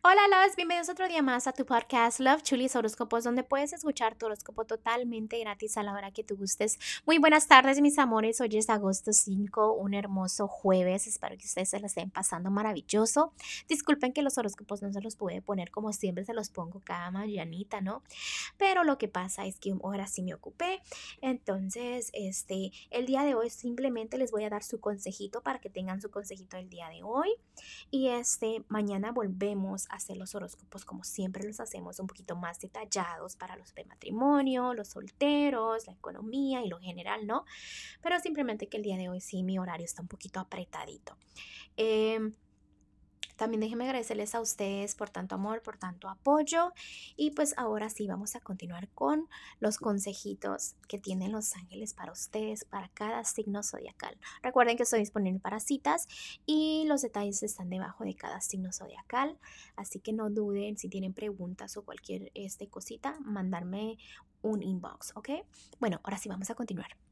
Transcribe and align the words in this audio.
Hola, 0.00 0.20
los 0.46 0.54
bienvenidos 0.54 0.88
otro 0.88 1.08
día 1.08 1.22
más 1.22 1.48
a 1.48 1.52
tu 1.52 1.66
podcast 1.66 2.20
Love 2.20 2.44
Chulis 2.44 2.76
Horóscopos, 2.76 3.24
donde 3.24 3.42
puedes 3.42 3.72
escuchar 3.72 4.14
tu 4.14 4.26
horóscopo 4.26 4.64
totalmente 4.64 5.40
gratis 5.40 5.76
a 5.76 5.82
la 5.82 5.92
hora 5.92 6.12
que 6.12 6.22
tú 6.22 6.36
gustes. 6.36 6.78
Muy 7.04 7.18
buenas 7.18 7.48
tardes, 7.48 7.80
mis 7.80 7.98
amores. 7.98 8.40
Hoy 8.40 8.56
es 8.56 8.70
agosto 8.70 9.12
5, 9.12 9.72
un 9.72 9.94
hermoso 9.94 10.46
jueves. 10.46 11.08
Espero 11.08 11.36
que 11.36 11.46
ustedes 11.46 11.70
se 11.70 11.80
la 11.80 11.88
estén 11.88 12.10
pasando 12.10 12.48
maravilloso. 12.48 13.32
Disculpen 13.68 14.12
que 14.12 14.22
los 14.22 14.38
horóscopos 14.38 14.82
no 14.82 14.92
se 14.92 15.00
los 15.00 15.16
pude 15.16 15.42
poner 15.42 15.72
como 15.72 15.92
siempre 15.92 16.24
se 16.24 16.32
los 16.32 16.48
pongo 16.48 16.80
cada 16.84 17.10
mañanita, 17.10 17.80
¿no? 17.80 18.04
Pero 18.56 18.84
lo 18.84 18.98
que 18.98 19.08
pasa 19.08 19.46
es 19.46 19.58
que 19.58 19.74
ahora 19.82 20.06
sí 20.06 20.22
me 20.22 20.32
ocupé. 20.32 20.80
Entonces, 21.22 22.10
este, 22.12 22.70
el 22.90 23.06
día 23.06 23.24
de 23.24 23.34
hoy 23.34 23.50
simplemente 23.50 24.16
les 24.16 24.30
voy 24.30 24.44
a 24.44 24.48
dar 24.48 24.62
su 24.62 24.78
consejito 24.78 25.42
para 25.42 25.58
que 25.58 25.70
tengan 25.70 26.00
su 26.00 26.08
consejito 26.08 26.56
el 26.56 26.70
día 26.70 26.88
de 26.88 27.02
hoy. 27.02 27.34
Y 27.90 28.10
este, 28.10 28.64
mañana 28.68 29.10
volvemos 29.10 29.87
hacer 29.88 30.16
los 30.16 30.34
horóscopos 30.34 30.84
como 30.84 31.04
siempre 31.04 31.44
los 31.44 31.60
hacemos, 31.60 31.98
un 31.98 32.06
poquito 32.06 32.36
más 32.36 32.60
detallados 32.60 33.36
para 33.36 33.56
los 33.56 33.74
de 33.74 33.84
matrimonio, 33.84 34.74
los 34.74 34.88
solteros, 34.88 35.86
la 35.86 35.92
economía 35.92 36.62
y 36.62 36.68
lo 36.68 36.78
general, 36.78 37.26
¿no? 37.26 37.44
Pero 38.02 38.18
simplemente 38.20 38.68
que 38.68 38.76
el 38.76 38.82
día 38.82 38.96
de 38.96 39.08
hoy 39.08 39.20
sí 39.20 39.42
mi 39.42 39.58
horario 39.58 39.84
está 39.84 40.02
un 40.02 40.08
poquito 40.08 40.40
apretadito. 40.40 41.16
Eh, 41.76 42.32
también 43.38 43.60
déjenme 43.60 43.84
agradecerles 43.84 44.34
a 44.34 44.40
ustedes 44.40 44.96
por 44.96 45.10
tanto 45.10 45.36
amor, 45.36 45.62
por 45.62 45.78
tanto 45.78 46.08
apoyo. 46.08 46.72
Y 47.16 47.30
pues 47.30 47.54
ahora 47.56 47.88
sí 47.88 48.06
vamos 48.08 48.34
a 48.34 48.40
continuar 48.40 48.88
con 48.90 49.28
los 49.60 49.78
consejitos 49.78 50.74
que 50.88 50.98
tienen 50.98 51.32
los 51.32 51.54
ángeles 51.54 51.94
para 51.94 52.12
ustedes, 52.12 52.64
para 52.64 52.88
cada 52.88 53.22
signo 53.24 53.62
zodiacal. 53.62 54.18
Recuerden 54.42 54.76
que 54.76 54.82
estoy 54.82 54.98
disponible 54.98 55.38
para 55.38 55.60
citas 55.60 56.08
y 56.44 56.84
los 56.88 57.00
detalles 57.02 57.42
están 57.44 57.70
debajo 57.70 58.04
de 58.04 58.16
cada 58.16 58.40
signo 58.40 58.72
zodiacal. 58.72 59.38
Así 59.76 60.00
que 60.00 60.12
no 60.12 60.30
duden 60.30 60.76
si 60.76 60.88
tienen 60.88 61.14
preguntas 61.14 61.76
o 61.76 61.84
cualquier 61.84 62.32
este, 62.34 62.68
cosita, 62.68 63.18
mandarme 63.20 63.98
un 64.42 64.62
inbox, 64.62 65.12
¿ok? 65.14 65.30
Bueno, 65.78 66.00
ahora 66.02 66.18
sí 66.18 66.28
vamos 66.28 66.50
a 66.50 66.56
continuar. 66.56 67.07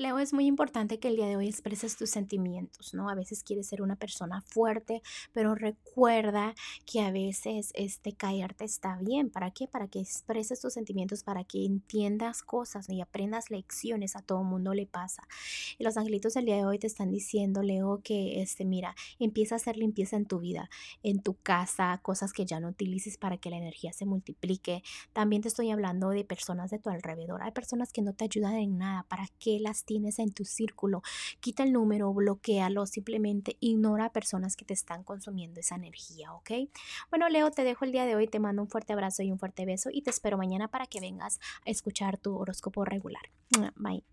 Leo, 0.00 0.18
es 0.18 0.32
muy 0.32 0.46
importante 0.46 0.98
que 0.98 1.08
el 1.08 1.16
día 1.16 1.26
de 1.26 1.36
hoy 1.36 1.46
expreses 1.46 1.94
tus 1.94 2.08
sentimientos, 2.08 2.94
¿no? 2.94 3.10
A 3.10 3.14
veces 3.14 3.42
quieres 3.42 3.66
ser 3.66 3.82
una 3.82 3.96
persona 3.96 4.40
fuerte, 4.40 5.02
pero 5.34 5.54
recuerda 5.54 6.54
que 6.86 7.02
a 7.02 7.10
veces 7.10 7.70
este 7.74 8.14
callarte 8.14 8.64
está 8.64 8.96
bien. 8.96 9.28
¿Para 9.28 9.50
qué? 9.50 9.68
Para 9.68 9.88
que 9.88 10.00
expreses 10.00 10.58
tus 10.58 10.72
sentimientos, 10.72 11.22
para 11.22 11.44
que 11.44 11.66
entiendas 11.66 12.42
cosas 12.42 12.88
y 12.88 13.02
aprendas 13.02 13.50
lecciones. 13.50 14.16
A 14.16 14.22
todo 14.22 14.42
mundo 14.42 14.72
le 14.72 14.86
pasa. 14.86 15.22
Y 15.78 15.84
los 15.84 15.98
angelitos 15.98 16.32
del 16.32 16.46
día 16.46 16.56
de 16.56 16.64
hoy 16.64 16.78
te 16.78 16.86
están 16.86 17.10
diciendo, 17.10 17.62
Leo, 17.62 18.00
que 18.02 18.40
este, 18.40 18.64
mira, 18.64 18.94
empieza 19.18 19.56
a 19.56 19.56
hacer 19.56 19.76
limpieza 19.76 20.16
en 20.16 20.24
tu 20.24 20.38
vida, 20.38 20.70
en 21.02 21.20
tu 21.20 21.34
casa, 21.34 22.00
cosas 22.02 22.32
que 22.32 22.46
ya 22.46 22.58
no 22.58 22.68
utilices 22.68 23.18
para 23.18 23.36
que 23.36 23.50
la 23.50 23.58
energía 23.58 23.92
se 23.92 24.06
multiplique. 24.06 24.82
También 25.12 25.42
te 25.42 25.48
estoy 25.48 25.70
hablando 25.70 26.08
de 26.08 26.24
personas 26.24 26.70
de 26.70 26.78
tu 26.78 26.88
alrededor. 26.88 27.42
Hay 27.42 27.52
personas 27.52 27.92
que 27.92 28.00
no 28.00 28.14
te 28.14 28.24
ayudan 28.24 28.54
en 28.54 28.78
nada. 28.78 29.02
¿Para 29.02 29.28
qué 29.38 29.60
las 29.60 29.89
tienes 29.90 30.20
en 30.20 30.32
tu 30.32 30.44
círculo. 30.44 31.02
Quita 31.40 31.64
el 31.64 31.72
número, 31.72 32.14
bloquealo, 32.14 32.86
simplemente 32.86 33.56
ignora 33.58 34.04
a 34.04 34.12
personas 34.12 34.54
que 34.54 34.64
te 34.64 34.72
están 34.72 35.02
consumiendo 35.02 35.58
esa 35.58 35.74
energía, 35.74 36.32
¿ok? 36.32 36.70
Bueno, 37.10 37.28
Leo, 37.28 37.50
te 37.50 37.64
dejo 37.64 37.84
el 37.84 37.90
día 37.90 38.06
de 38.06 38.14
hoy, 38.14 38.28
te 38.28 38.38
mando 38.38 38.62
un 38.62 38.68
fuerte 38.68 38.92
abrazo 38.92 39.24
y 39.24 39.32
un 39.32 39.40
fuerte 39.40 39.66
beso 39.66 39.90
y 39.92 40.02
te 40.02 40.10
espero 40.10 40.38
mañana 40.38 40.68
para 40.68 40.86
que 40.86 41.00
vengas 41.00 41.40
a 41.66 41.70
escuchar 41.70 42.18
tu 42.18 42.36
horóscopo 42.36 42.84
regular. 42.84 43.24
Bye. 43.74 44.04